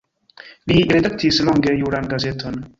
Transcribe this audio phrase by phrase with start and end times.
[0.71, 2.63] Li redaktis longe juran gazeton.